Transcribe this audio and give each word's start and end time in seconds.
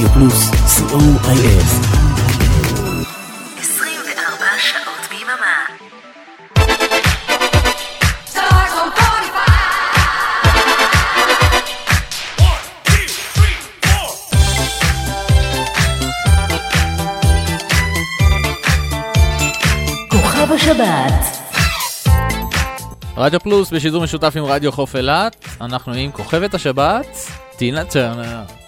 רדיו 0.00 0.12
פלוס, 0.12 0.50
co.il. 0.50 1.64
24 3.58 4.46
שעות 4.58 5.08
ביממה. 5.10 5.66
רדיו 23.16 23.40
פלוס 23.40 23.70
בשידור 23.70 24.02
משותף 24.02 24.32
עם 24.36 24.44
רדיו 24.44 24.72
חוף 24.72 24.96
אילת, 24.96 25.44
אנחנו 25.60 25.92
עם 25.92 26.12
כוכבת 26.12 26.54
השבת, 26.54 27.06
טינה 27.56 27.84
טרנר. 27.84 28.59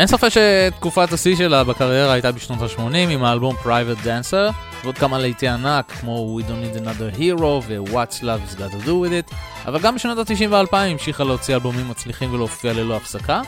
אין 0.00 0.06
ספק 0.06 0.28
שתקופת 0.28 1.12
השיא 1.12 1.36
שלה 1.36 1.64
בקריירה 1.64 2.12
הייתה 2.12 2.32
בשנות 2.32 2.62
ה-80 2.62 2.96
עם 2.96 3.24
האלבום 3.24 3.56
Private 3.64 4.04
Dancer, 4.04 4.52
ועוד 4.82 4.98
כמה 4.98 5.18
להיטי 5.18 5.48
ענק 5.48 5.92
כמו 6.00 6.40
We 6.40 6.42
Don't 6.42 6.50
Need 6.50 6.80
Another 6.82 7.18
Hero 7.18 7.42
ו-What's 7.42 8.20
Love's 8.20 8.56
Got 8.58 8.72
to 8.72 8.86
Do 8.86 8.88
With 8.88 9.30
It, 9.30 9.34
אבל 9.66 9.80
גם 9.80 9.94
בשנות 9.94 10.18
ה-90 10.18 10.48
וה-2000 10.50 10.76
המשיכה 10.76 11.24
להוציא 11.24 11.54
אלבומים 11.54 11.88
מצליחים 11.88 12.34
ולהופיע 12.34 12.72
ללא 12.72 12.96
הפסקה. 12.96 13.42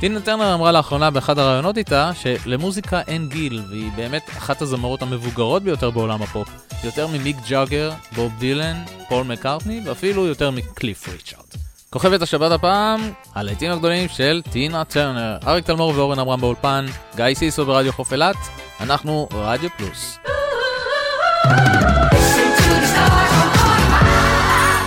טינה 0.00 0.20
טרנר 0.20 0.54
אמרה 0.54 0.72
לאחרונה 0.72 1.10
באחד 1.10 1.38
הראיונות 1.38 1.78
איתה 1.78 2.10
שלמוזיקה 2.14 3.00
אין 3.06 3.28
גיל, 3.28 3.62
והיא 3.70 3.90
באמת 3.96 4.28
אחת 4.28 4.62
הזמרות 4.62 5.02
המבוגרות 5.02 5.62
ביותר 5.62 5.90
בעולם 5.90 6.22
הפופ. 6.22 6.48
יותר 6.84 7.06
ממיק 7.06 7.36
ג'אגר, 7.48 7.92
בוב 8.14 8.32
דילן, 8.38 8.84
פול 9.08 9.24
מקארטני, 9.24 9.80
ואפילו 9.84 10.26
יותר 10.26 10.50
מקליף 10.50 11.08
ריצ'ארד. 11.08 11.67
כוכבת 11.90 12.22
השבת 12.22 12.52
הפעם, 12.52 13.00
הלהיטים 13.34 13.70
הגדולים 13.70 14.08
של 14.08 14.42
טינה 14.52 14.84
טרנר. 14.84 15.36
אריק 15.46 15.64
תלמור 15.64 15.92
ואורן 15.96 16.18
עמרם 16.18 16.40
באולפן, 16.40 16.86
גיא 17.16 17.34
סיסו 17.34 17.66
ברדיו 17.66 17.92
חוף 17.92 18.12
אילת, 18.12 18.36
אנחנו 18.80 19.28
רדיו 19.32 19.70
פלוס. 19.76 20.18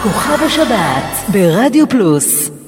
כוכב 0.03 0.43
השבת, 0.45 1.31
ברדיו 1.33 1.89
פלוס. 1.89 2.60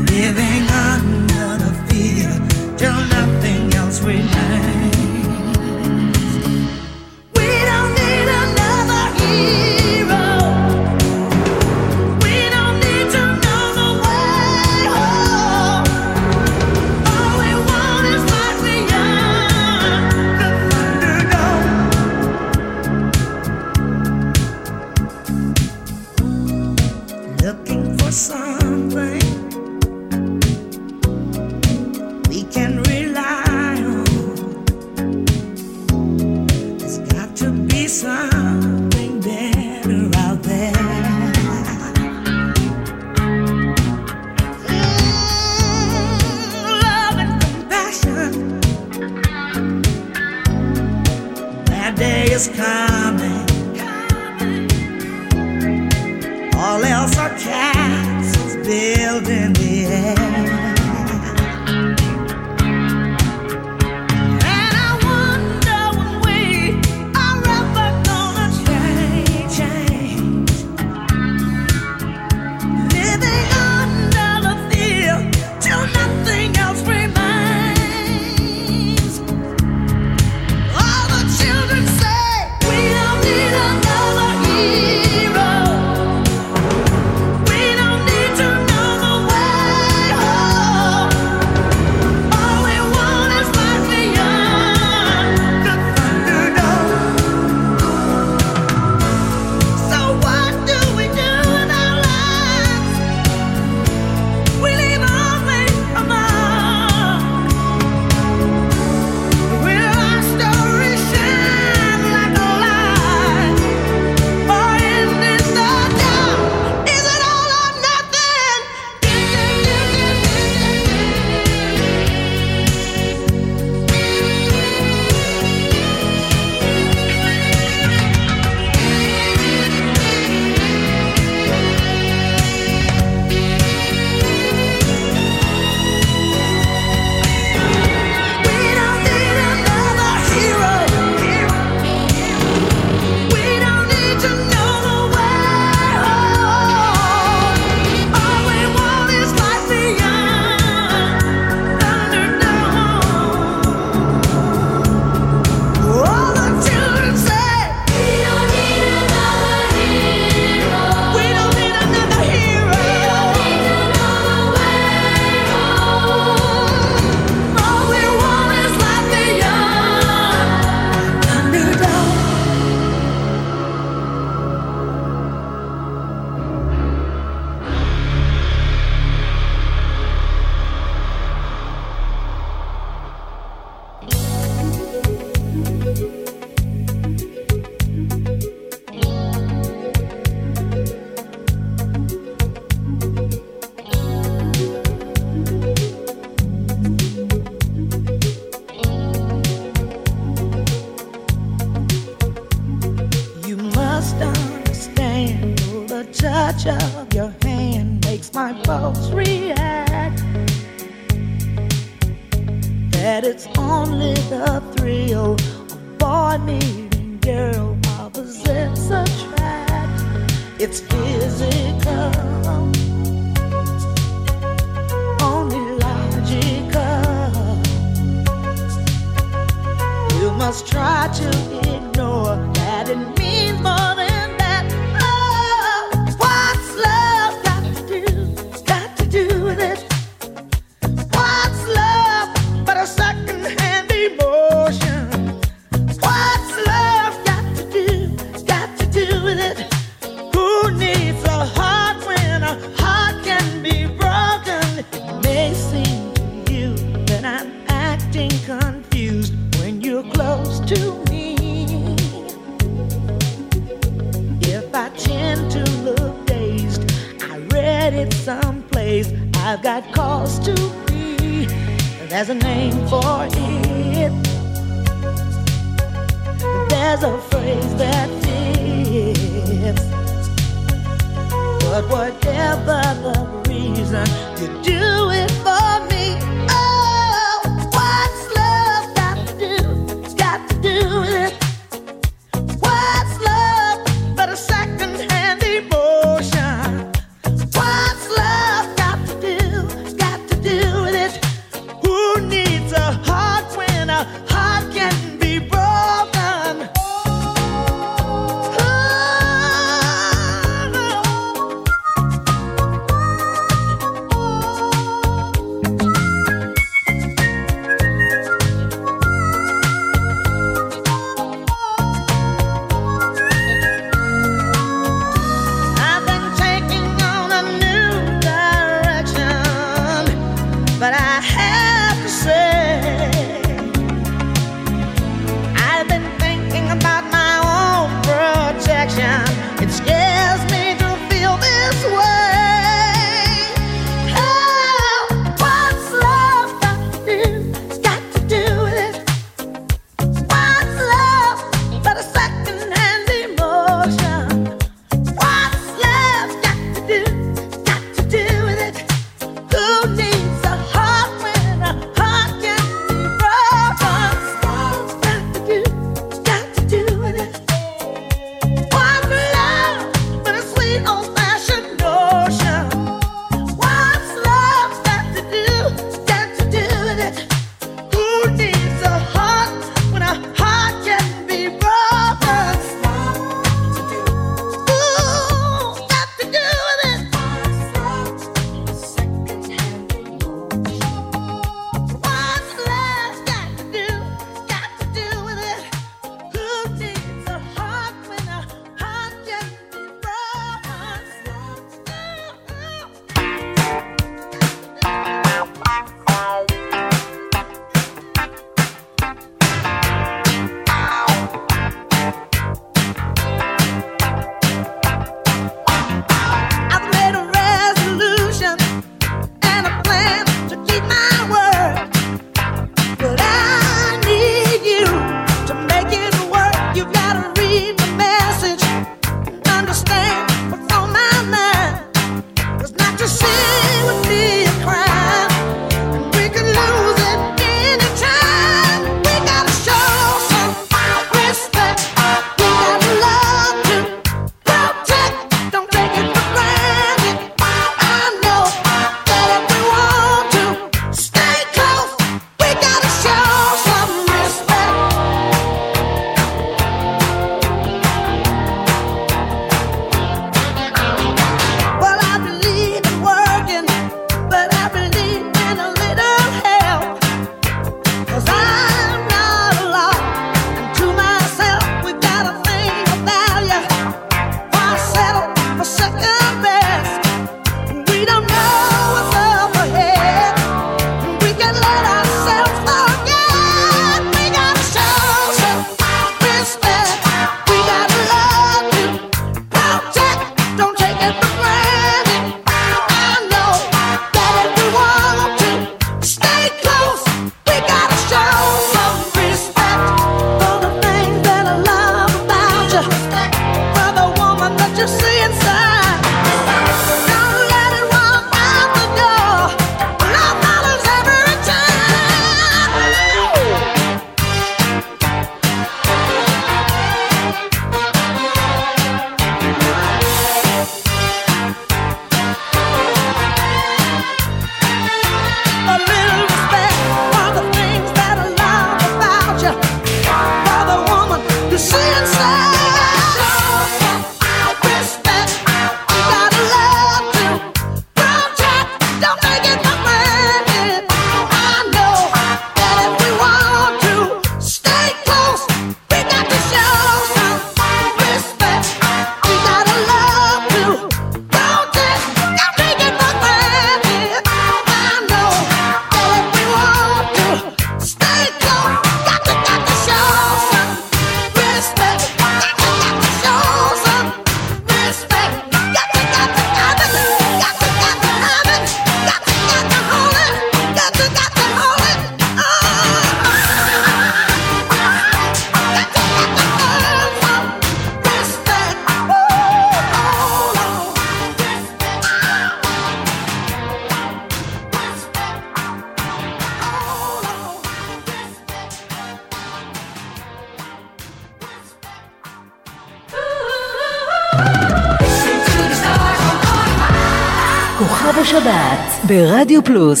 Plus. 599.71 600.00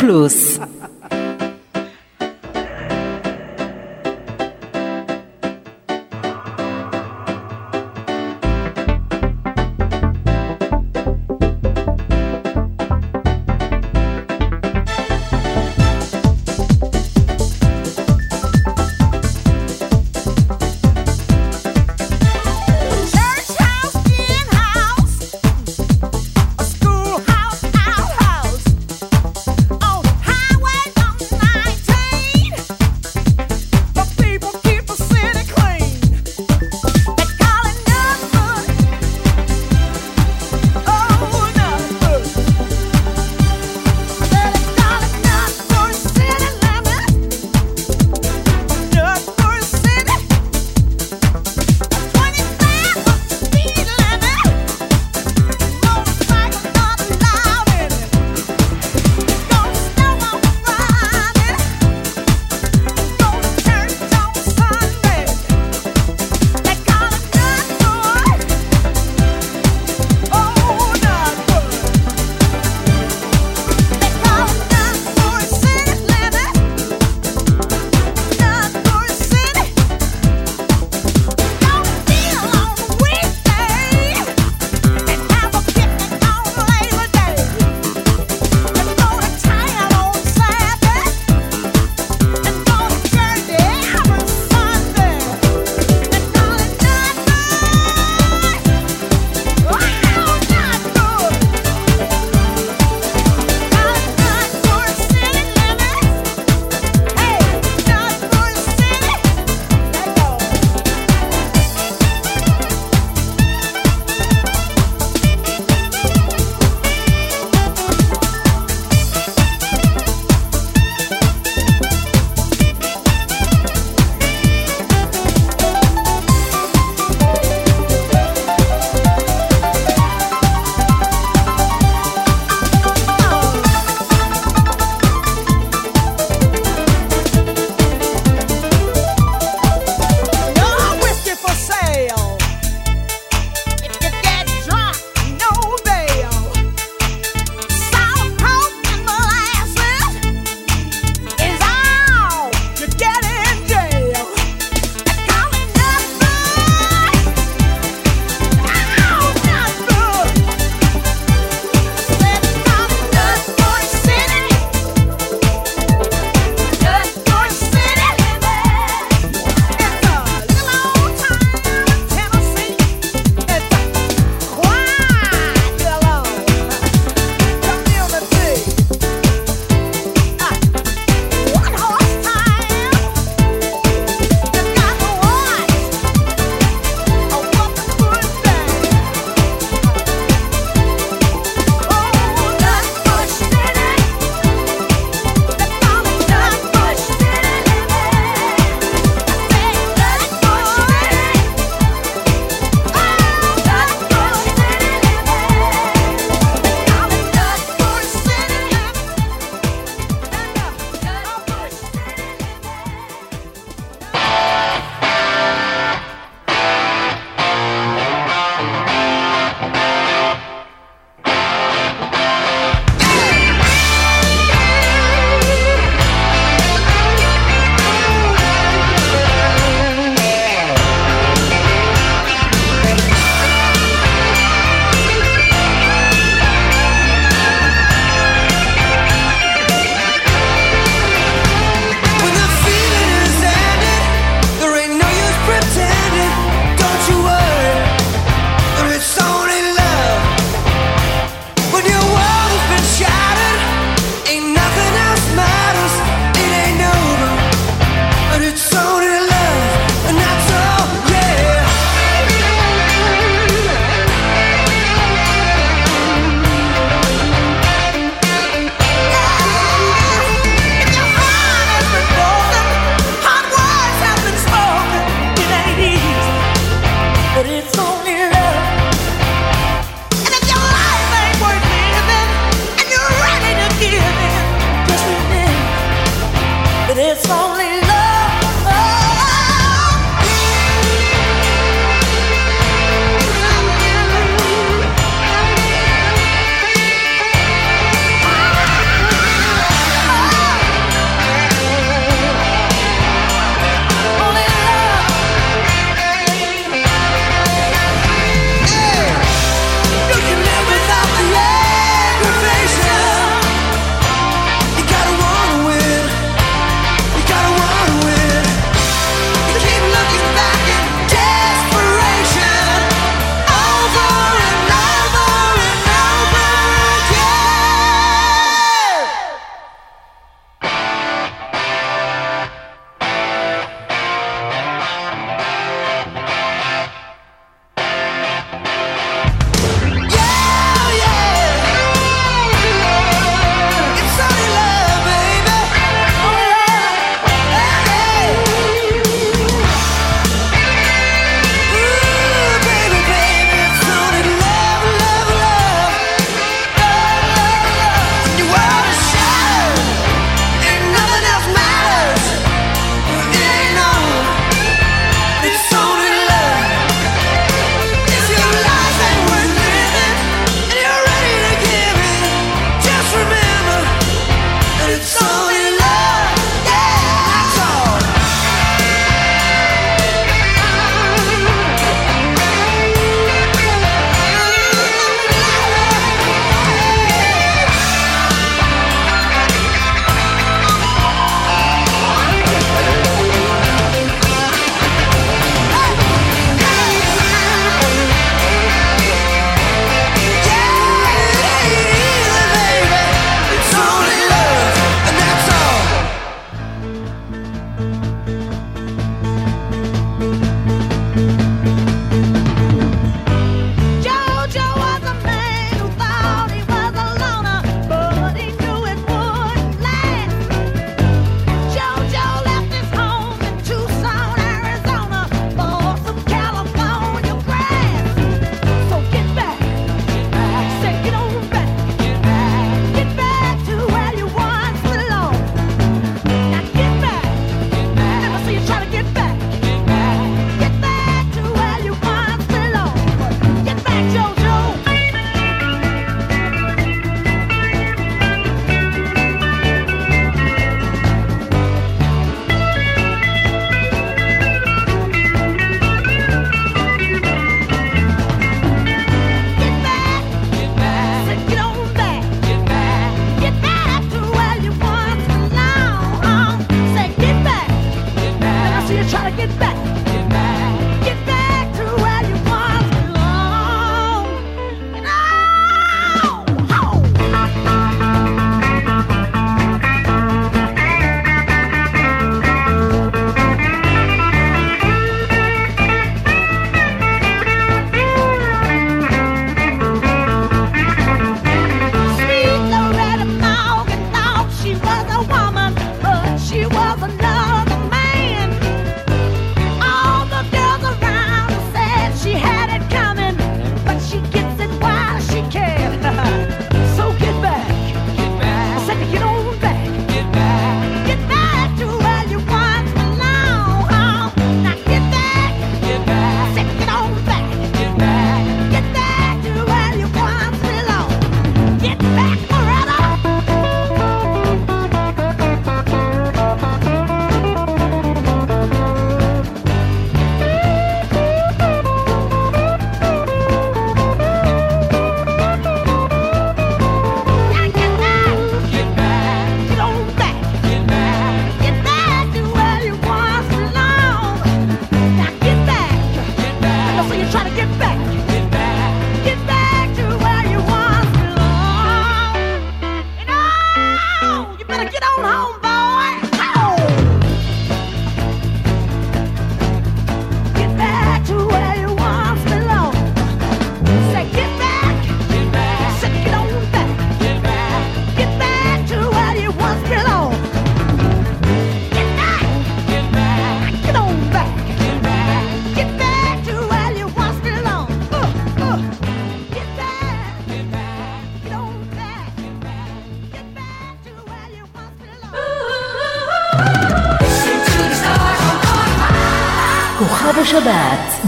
Plus. 0.00 0.49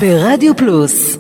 ברדיו 0.02 0.56
פלוס 0.56 1.18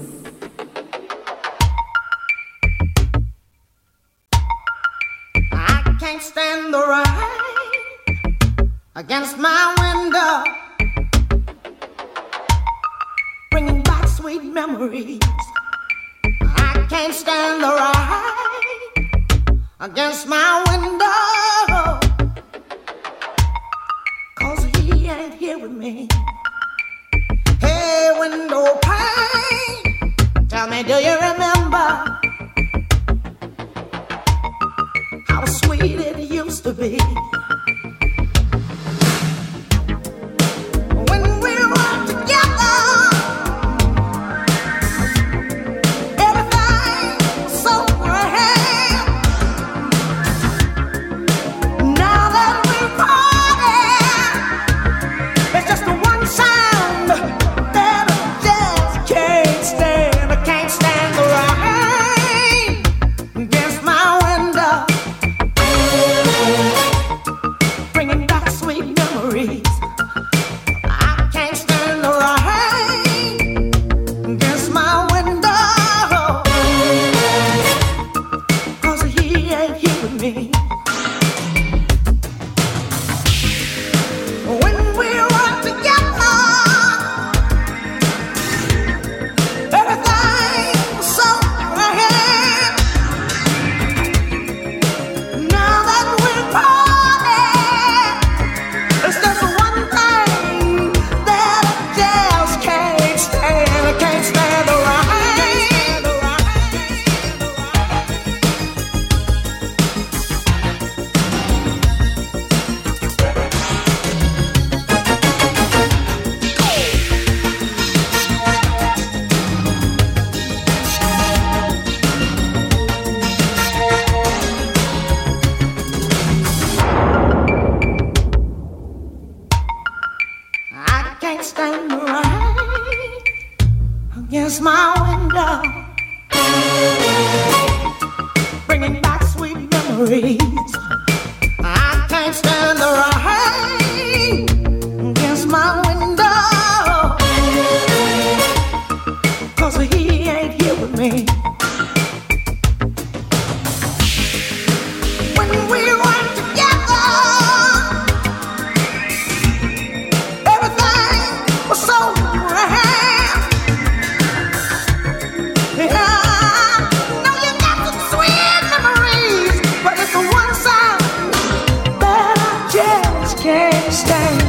can't 173.34 173.92
stand. 173.92 174.41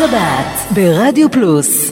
שבת 0.00 0.72
ברדיו 0.74 1.30
פלוס. 1.30 1.89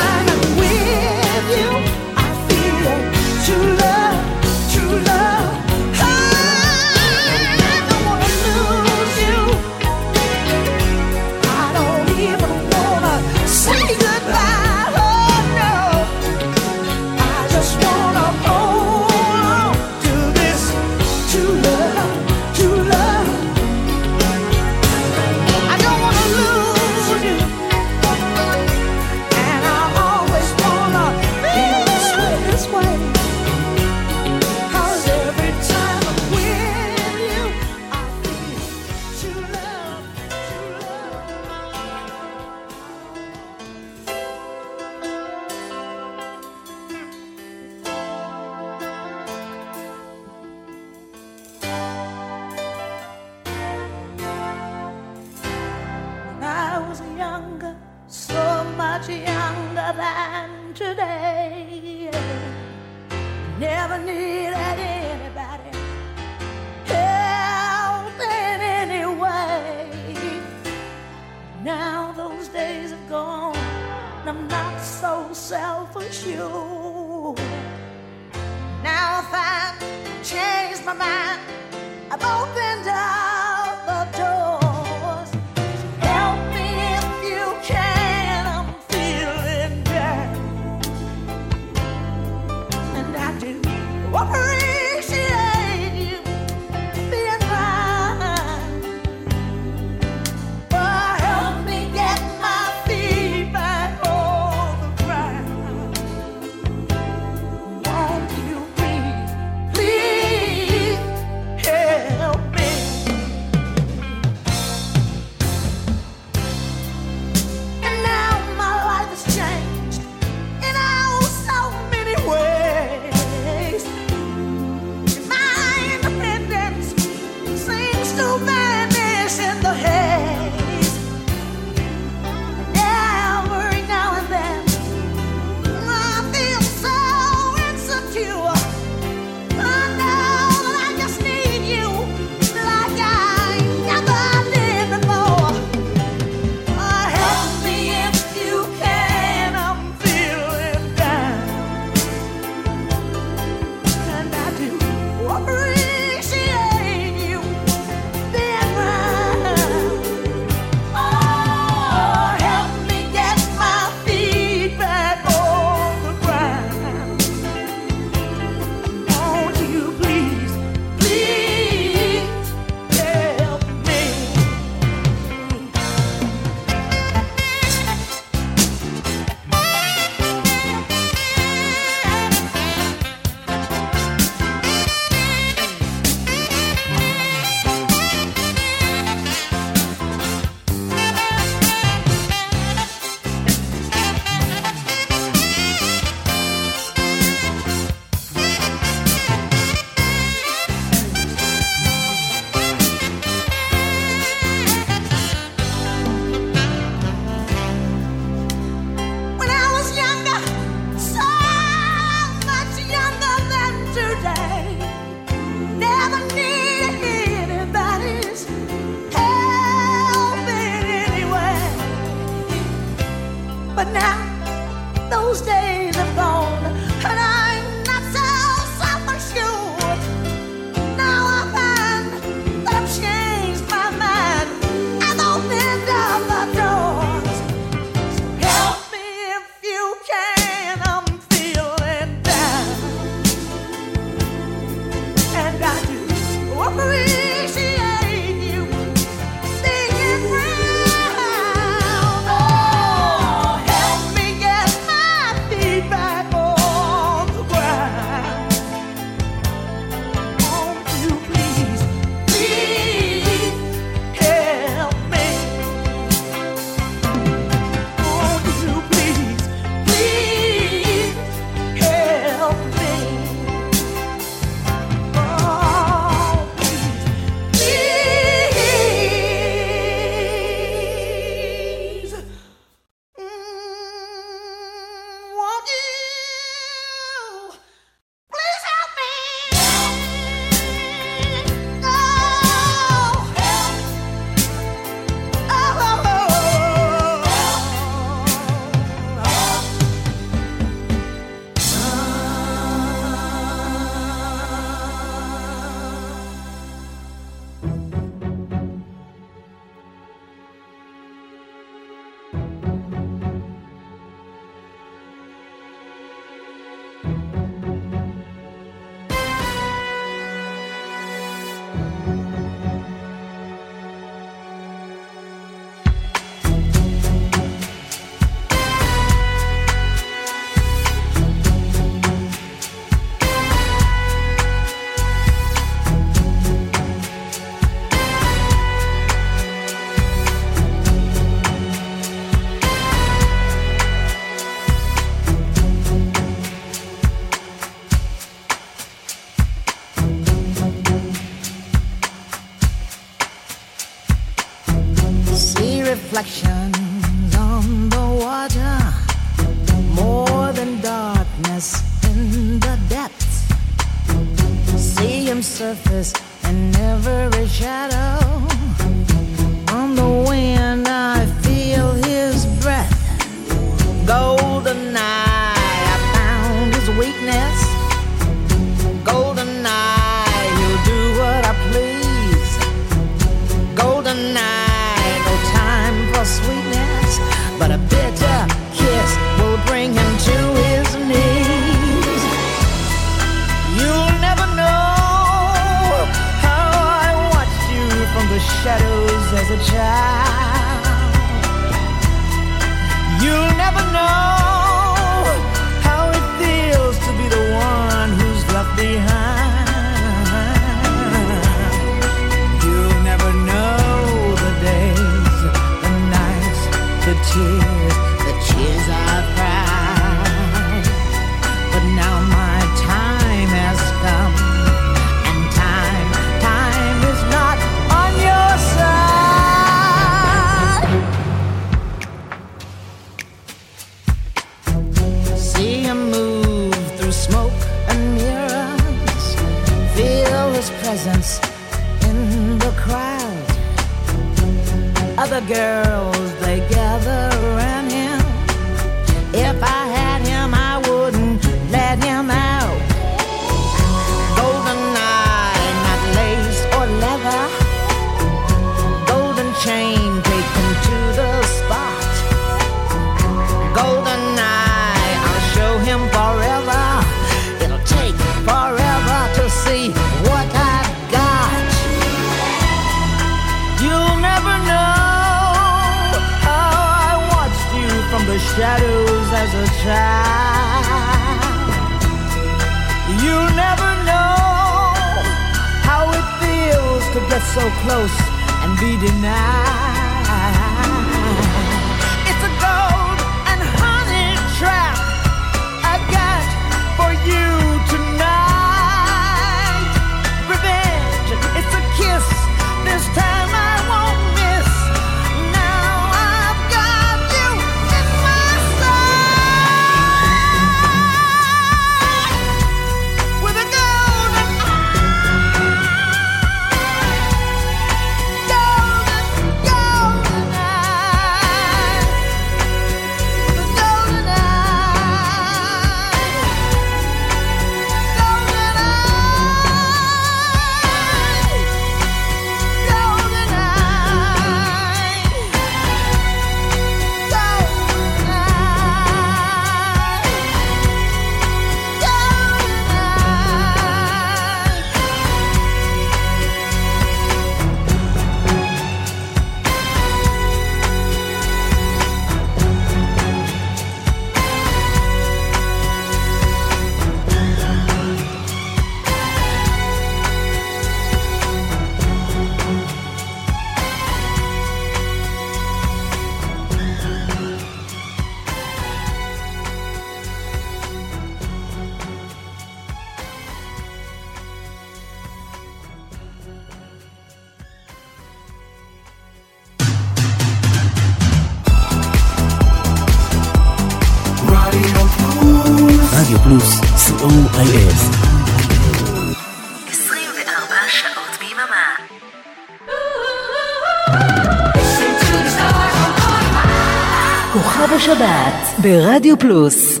ברדיו 598.81 599.39
פלוס 599.39 600.00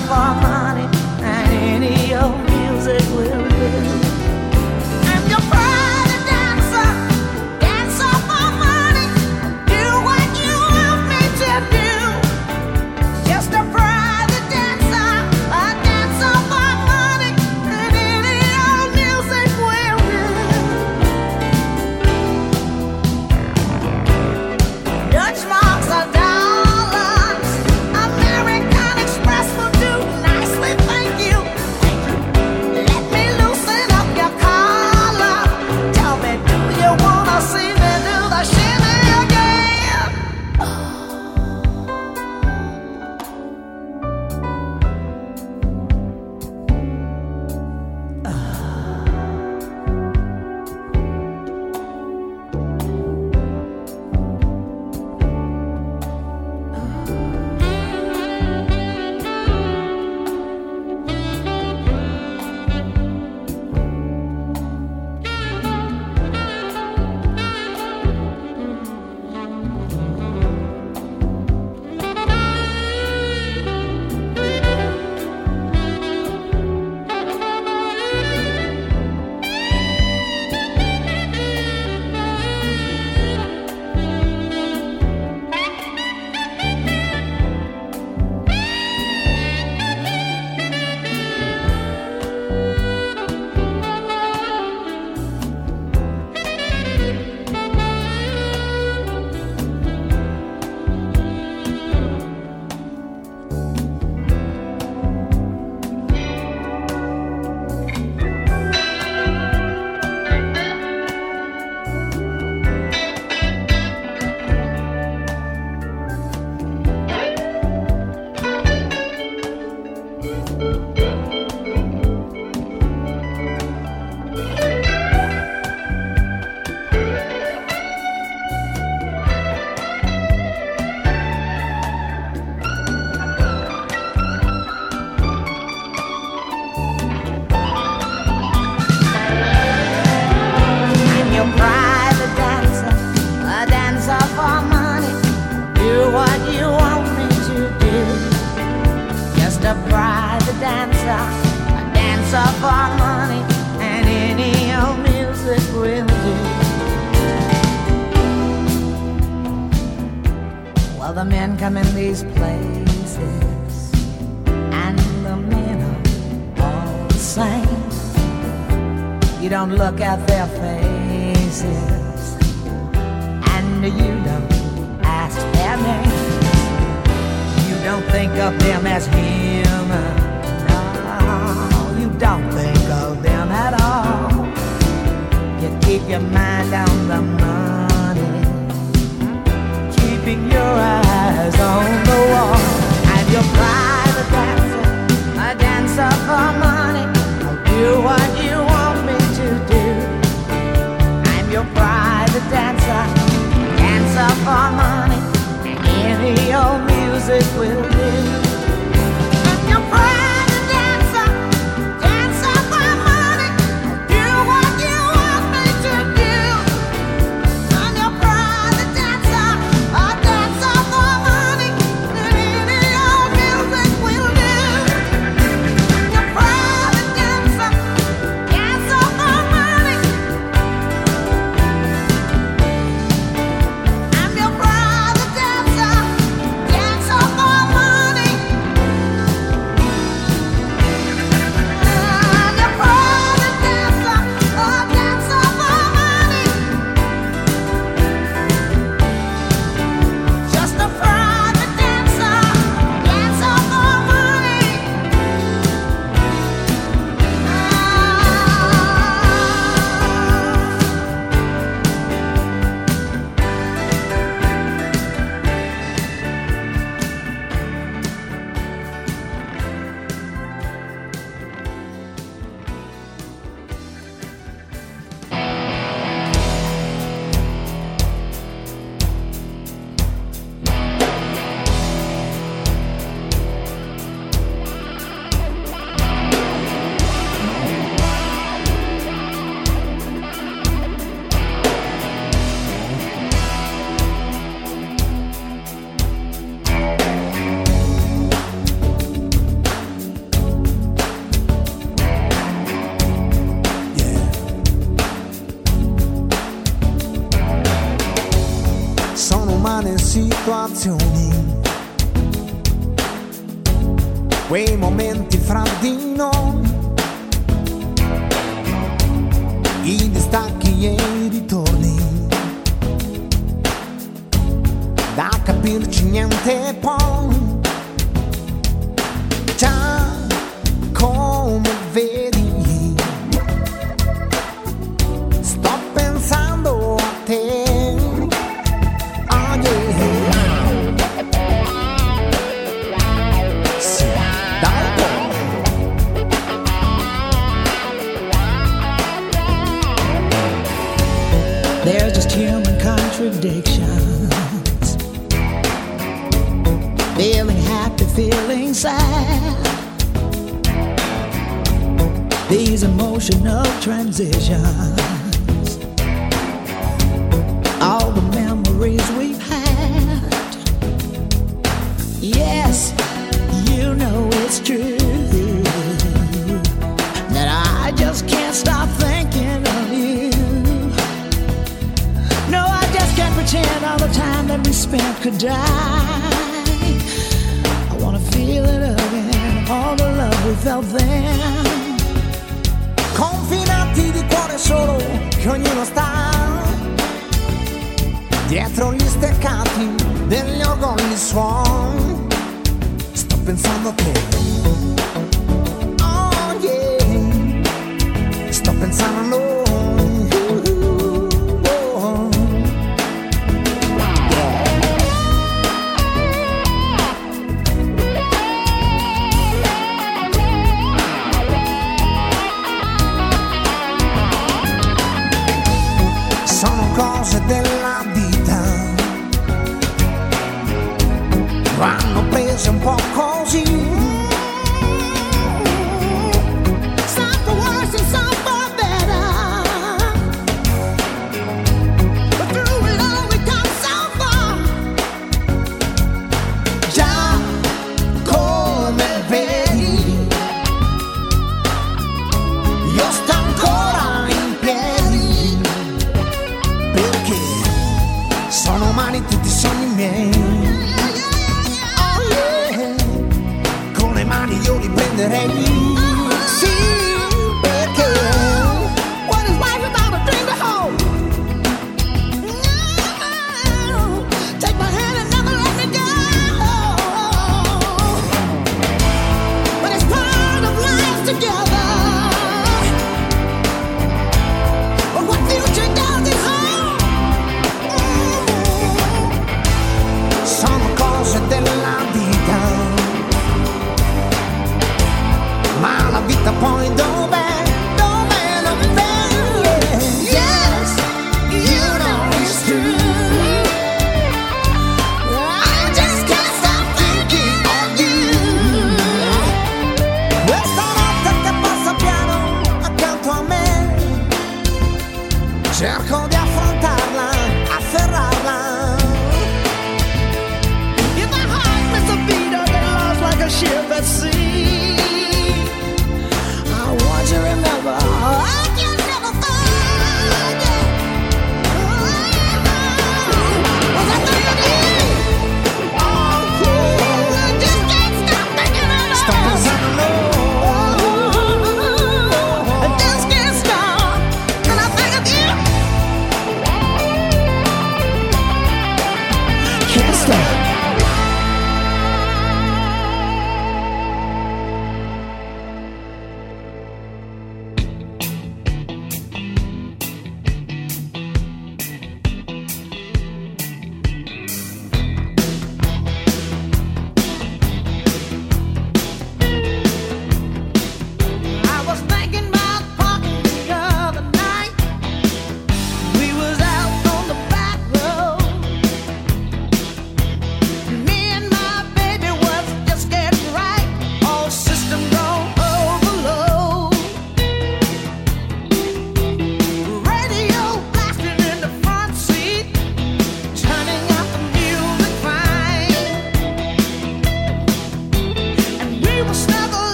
dancer 0.00 0.53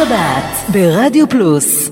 שבת 0.00 0.72
ברדיו 0.72 1.28
פלוס. 1.28 1.89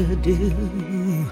to 0.00 0.16
do, 0.16 1.26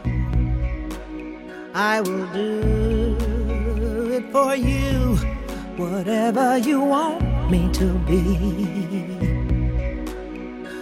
I 1.74 2.02
will 2.02 2.26
do 2.34 4.10
it 4.12 4.30
for 4.30 4.54
you, 4.54 5.16
whatever 5.78 6.58
you 6.58 6.80
want 6.80 7.50
me 7.50 7.70
to 7.72 7.94
be. 8.10 8.26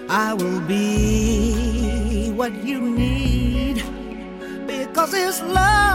I 0.08 0.34
will 0.34 0.60
be 0.62 2.32
what 2.34 2.52
you 2.64 2.80
need 2.80 3.84
because 4.66 5.14
it's 5.14 5.40
love. 5.42 5.85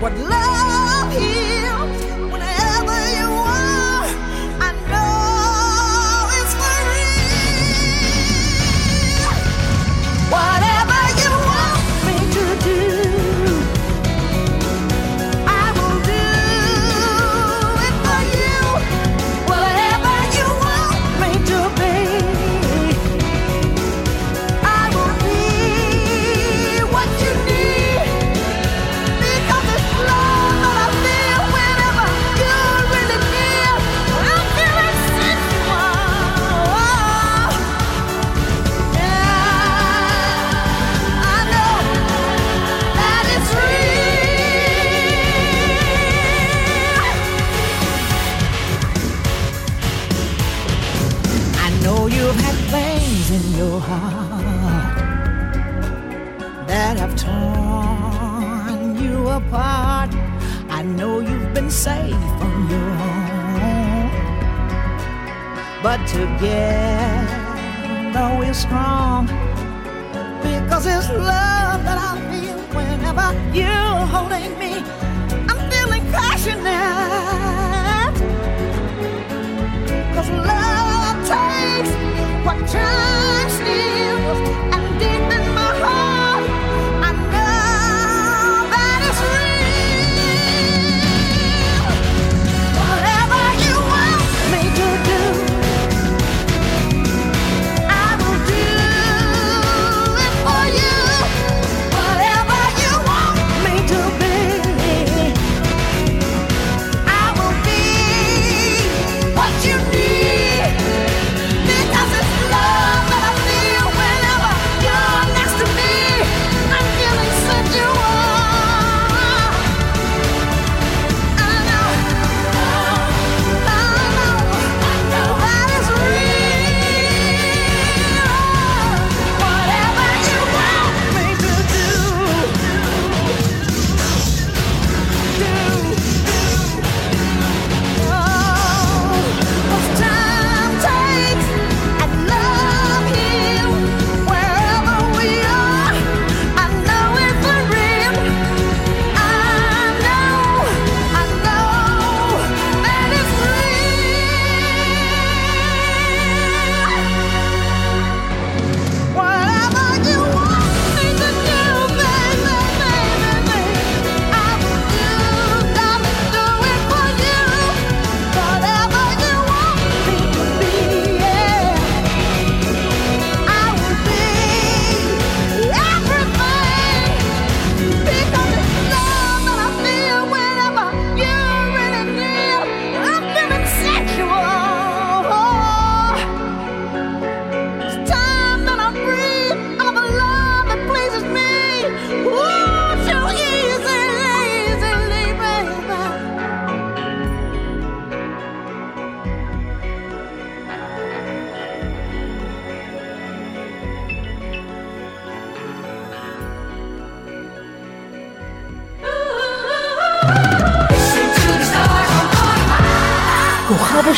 what 0.00 0.16
love 0.16 0.59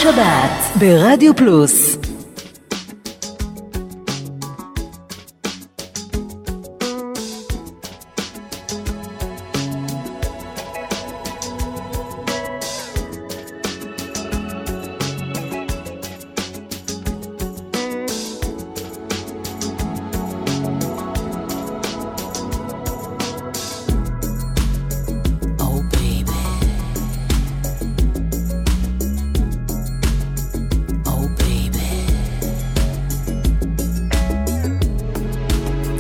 שבת 0.03 0.77
ברדיו 0.79 1.37
פלוס. 1.37 2.02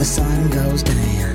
the 0.02 0.06
sun 0.06 0.50
goes 0.50 0.82
down. 0.82 1.31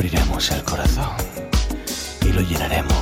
abriremos 0.00 0.50
el 0.52 0.62
corazón 0.62 1.10
y 2.22 2.32
lo 2.32 2.40
llenaremos 2.40 2.99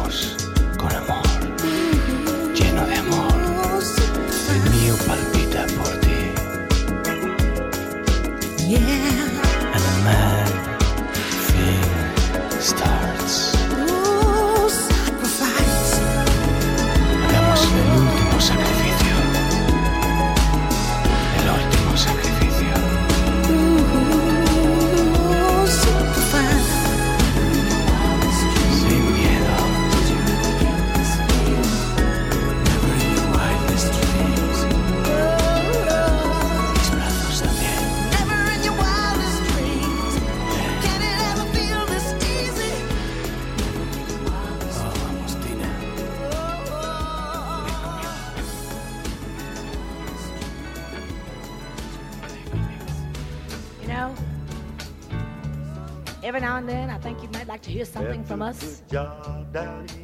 hear 57.79 57.85
something 57.85 58.25
from 58.25 58.43
us. 58.43 58.83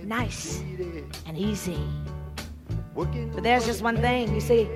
Nice 0.04 0.62
and 1.26 1.36
easy. 1.36 1.80
But 2.94 3.42
there's 3.42 3.66
just 3.66 3.82
one 3.82 3.96
thing, 3.96 4.32
you 4.32 4.40
see, 4.40 4.68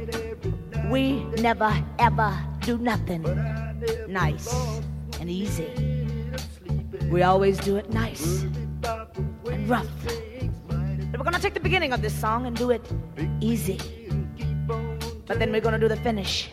we 0.90 1.22
never 1.38 1.72
ever 2.00 2.34
do 2.62 2.76
nothing 2.76 3.22
nice 4.08 4.52
and 5.20 5.30
easy. 5.30 5.70
We 7.08 7.22
always 7.22 7.58
do 7.58 7.76
it 7.76 7.88
nice 7.90 8.42
and 8.42 9.68
rough. 9.70 9.86
But 11.10 11.20
we're 11.20 11.24
gonna 11.24 11.38
take 11.38 11.54
the 11.54 11.60
beginning 11.60 11.92
of 11.92 12.02
this 12.02 12.18
song 12.18 12.46
and 12.46 12.56
do 12.56 12.72
it 12.72 12.82
easy. 13.40 13.78
But 15.28 15.38
then 15.38 15.52
we're 15.52 15.62
gonna 15.62 15.78
do 15.78 15.86
the 15.86 16.02
finish 16.02 16.50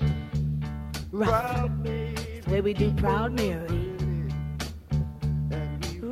rough. 1.11 1.72
It's 1.85 2.45
the 2.45 2.53
way 2.53 2.61
we 2.61 2.73
do 2.76 2.91
Proud 2.93 3.34
Mary. 3.34 3.94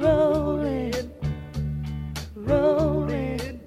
Rolling, 0.04 1.12
rolling, 2.36 3.62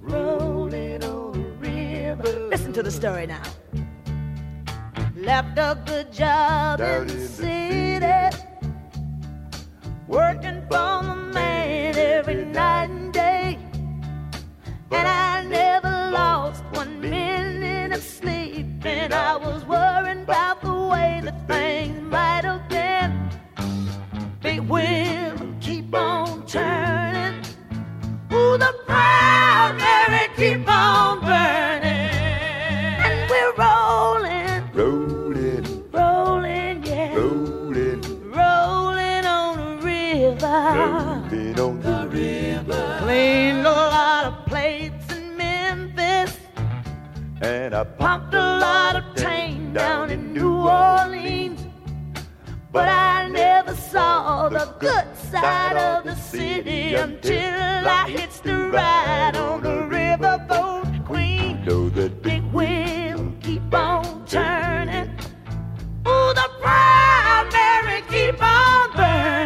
rolling 0.00 1.02
on 1.02 1.32
the 1.32 1.50
river. 1.58 2.48
Listen 2.48 2.72
to 2.72 2.84
the 2.84 2.90
story 2.92 3.26
now. 3.26 3.42
Left 5.16 5.58
a 5.58 5.76
good 5.86 6.12
job 6.12 6.80
in 6.80 7.08
the 7.08 7.26
city, 7.26 8.36
working 10.06 10.62
for 10.70 11.02
the 11.02 11.16
man 11.34 11.98
every 11.98 12.44
night 12.44 12.88
and 12.88 13.12
day. 13.12 13.58
And 14.92 15.08
I 15.08 15.42
never 15.42 16.12
lost 16.12 16.62
one 16.70 17.00
minute 17.00 17.90
of 17.90 18.04
sleep, 18.04 18.66
and 18.84 19.12
I 19.12 19.36
was 19.36 19.64
worrying 19.64 20.22
about 20.22 20.60
the 20.62 20.72
way 20.72 21.20
that 21.24 21.48
things 21.48 22.00
might 22.02 22.44
have 22.44 22.67
wheel 24.68 25.36
keep 25.60 25.94
on 25.94 26.46
turning. 26.46 27.40
Ooh, 28.32 28.56
the 28.58 28.72
proud 28.86 29.76
Mary 29.78 30.28
keep 30.36 30.68
on 30.68 31.20
burning. 31.20 32.10
And 33.04 33.30
we're 33.30 33.54
rolling, 33.56 34.62
Rolling, 34.74 35.90
rolling, 35.92 36.82
yeah. 36.84 37.14
rolling, 37.14 38.00
Rolling 38.30 39.24
on 39.26 39.56
the 39.56 39.86
river. 39.86 40.58
rolling 40.76 41.58
on 41.60 41.80
the 41.80 42.08
river. 42.10 42.98
Cleaned 43.00 43.66
a 43.66 43.70
lot 43.70 44.24
of 44.26 44.46
plates 44.46 45.12
in 45.16 45.36
Memphis. 45.36 46.36
And 47.40 47.74
I 47.74 47.84
Pumped 47.84 48.34
a 48.34 48.58
lot 48.58 48.96
of 48.96 49.04
tang 49.16 49.72
down 49.72 50.10
in 50.10 50.32
New 50.34 50.56
Orleans. 50.58 51.47
But 52.70 52.88
I 52.88 53.28
never 53.28 53.74
saw 53.74 54.48
the 54.50 54.74
good 54.78 55.16
side 55.16 55.76
of 55.76 56.04
the 56.04 56.14
city 56.14 56.94
until 56.94 57.88
I 57.88 58.08
hitched 58.10 58.46
a 58.46 58.68
ride 58.68 59.36
on 59.36 59.62
the 59.62 59.88
riverboat 59.88 61.06
queen. 61.06 61.64
know 61.64 61.88
that 61.90 62.22
Big 62.22 62.42
wheel 62.52 63.32
keep 63.40 63.72
on 63.72 64.26
turning. 64.26 65.08
Ooh, 66.06 66.32
the 66.34 66.48
proud 66.60 67.48
Mary 67.52 68.02
keep 68.08 68.42
on 68.42 68.92
burning. 68.92 69.37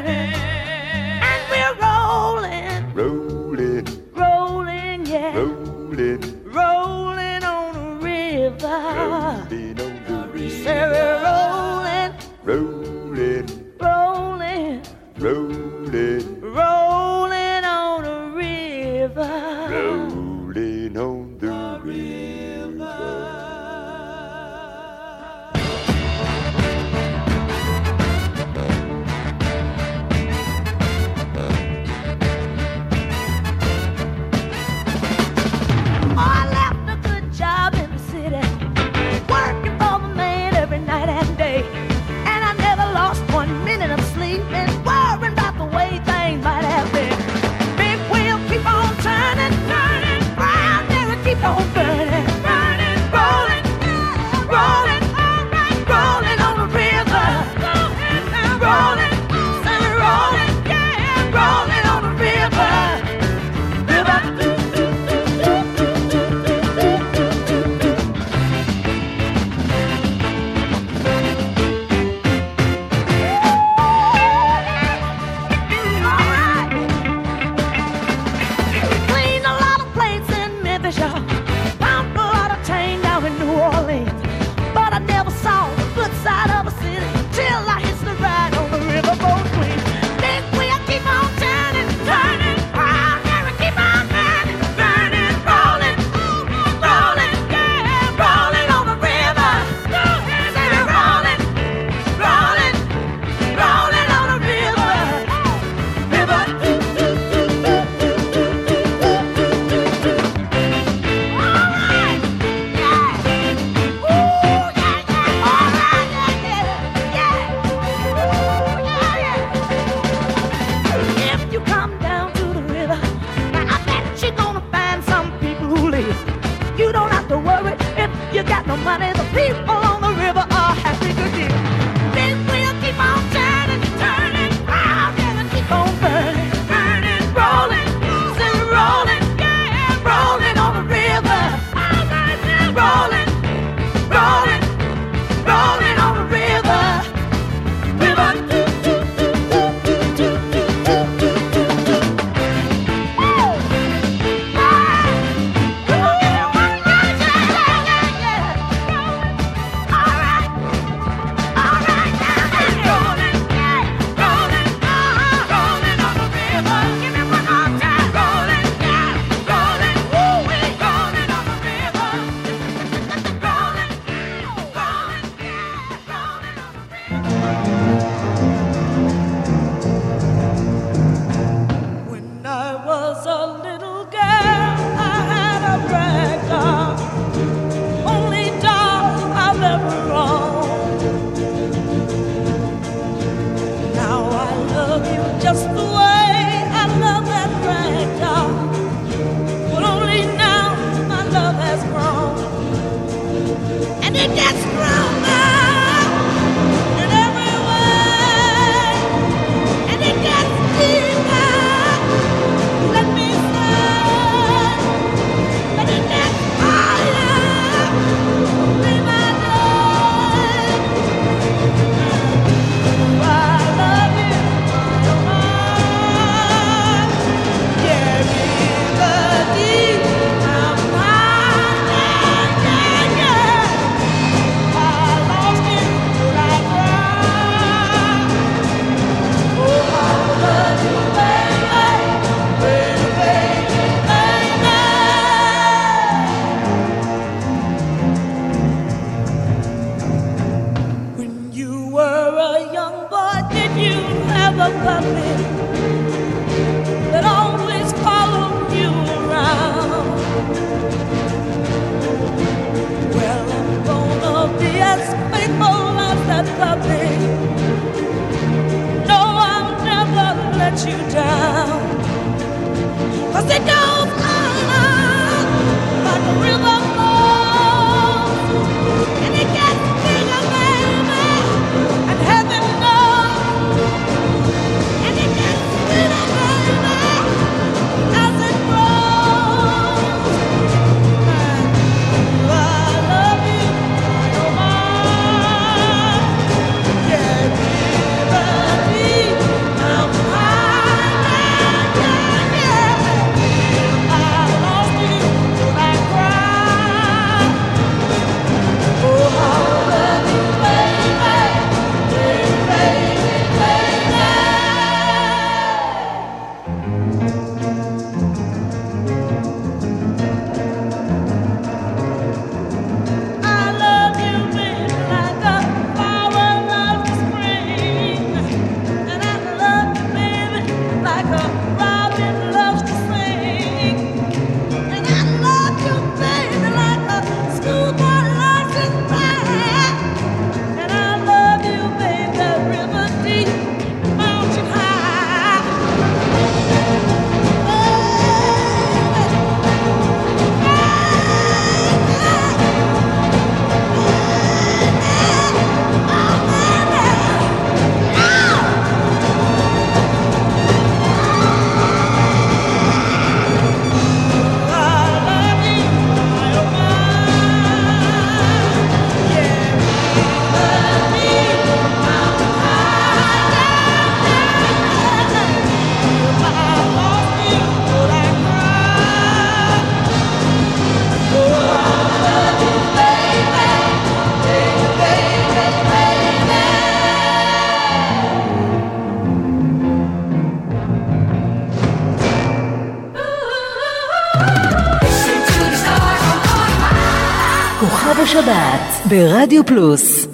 ברדיו 399.12 399.66
פלוס 399.66 400.26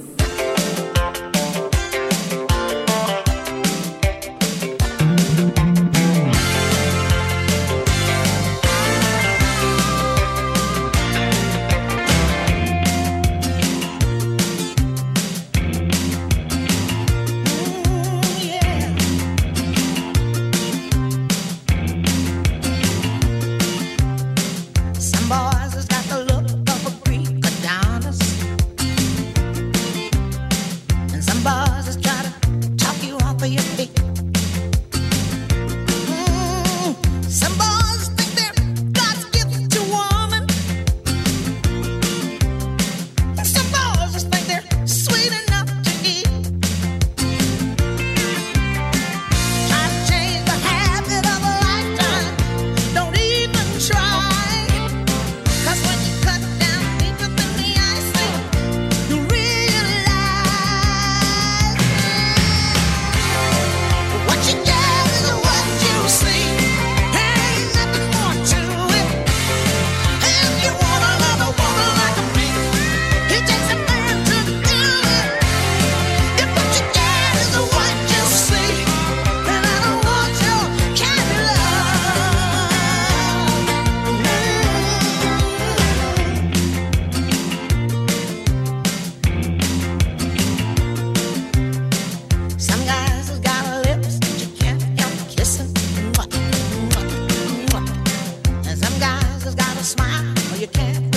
you 100.68 100.72
can't. 100.72 101.07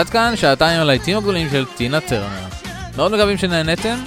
ועד 0.00 0.08
כאן 0.08 0.32
שעתיים 0.36 0.80
הלהיטים 0.80 1.16
הגדולים 1.16 1.50
של 1.50 1.64
טינה 1.76 2.00
טרנר. 2.00 2.48
מאוד 2.96 3.12
מקווים 3.12 3.36
שנהנתם, 3.38 3.98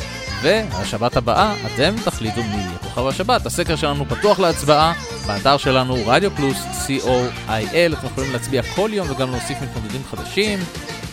והשבת 0.42 1.18
הבאה 1.18 1.56
אתם 1.66 1.96
תחליטו 2.06 2.44
מי 2.44 2.56
יהיה 2.56 2.78
כוכב 2.78 3.08
השבת. 3.08 3.46
הסקר 3.46 3.76
שלנו 3.76 4.06
פתוח 4.06 4.40
להצבעה, 4.40 4.94
באתר 5.28 5.58
שלנו 5.58 5.96
רדיו 6.06 6.32
פלוס 6.32 6.58
co.il, 6.88 7.94
אתם 8.00 8.08
יכולים 8.08 8.32
להצביע 8.34 8.64
כל 8.64 8.90
יום 8.94 9.12
וגם 9.12 9.32
להוסיף 9.32 9.58
מתמודדים 9.62 10.02
חדשים. 10.04 10.60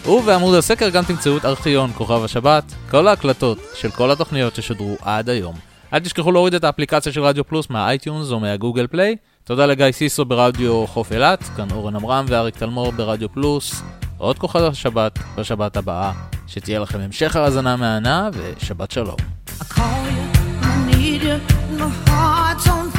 ובעמוד 0.07 0.55
הסקר 0.55 0.89
גם 0.89 1.05
תמצאו 1.05 1.37
את 1.37 1.45
ארכיון 1.45 1.91
כוכב 1.95 2.25
השבת, 2.25 2.65
כל 2.91 3.09
ההקלטות 3.09 3.59
של 3.75 3.91
כל 3.91 4.11
התוכניות 4.11 4.55
ששודרו 4.55 4.97
עד 5.03 5.29
היום. 5.29 5.55
אל 5.93 5.99
תשכחו 5.99 6.33
להוריד 6.33 6.55
את 6.55 6.65
האפליקציה 6.65 7.13
של 7.13 7.23
רדיו 7.23 7.45
פלוס 7.45 7.71
מהאייטיונס 7.71 8.31
או 8.31 8.41
מהגוגל 8.41 8.87
פליי. 8.87 9.17
תודה 9.45 9.67
לגיא 9.67 9.93
סיסו 9.93 10.25
ברדיו 10.25 10.87
חוף 10.87 11.13
אילת, 11.13 11.43
כאן 11.57 11.69
אורן 11.71 11.97
עמרם 11.97 12.25
ואריק 12.29 12.57
תלמור 12.57 12.93
ברדיו 12.93 13.29
פלוס. 13.33 13.83
עוד 14.21 14.39
כוכב 14.39 14.65
השבת 14.65 15.19
בשבת 15.37 15.77
הבאה, 15.77 16.13
שתהיה 16.47 16.79
לכם 16.79 17.01
המשך 17.01 17.37
האזנה 17.37 17.77
מהנה 17.77 18.29
ושבת 18.33 18.91
שלום. 18.91 19.17
I 19.49 19.63
call 19.63 19.81
you, 19.81 20.27
I 20.63 20.93
need 20.93 21.23
you, 21.23 21.39
my 21.79 22.90